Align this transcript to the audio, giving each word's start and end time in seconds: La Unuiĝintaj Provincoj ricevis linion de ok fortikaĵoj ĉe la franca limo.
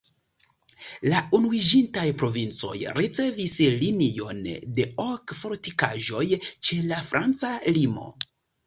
La 1.11 1.19
Unuiĝintaj 1.39 2.05
Provincoj 2.23 2.73
ricevis 3.01 3.55
linion 3.85 4.43
de 4.81 4.89
ok 5.07 5.37
fortikaĵoj 5.45 6.27
ĉe 6.49 6.85
la 6.93 7.05
franca 7.13 7.57
limo. 7.81 8.15